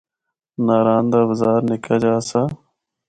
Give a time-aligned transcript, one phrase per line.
[0.65, 2.41] ناران دا بازار نِکا جا آسا۔